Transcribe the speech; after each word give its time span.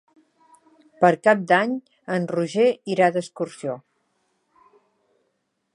Per 1.03 1.11
Cap 1.27 1.43
d'Any 1.51 1.75
en 2.15 2.25
Roger 2.33 2.67
irà 2.95 3.11
d'excursió. 3.17 3.79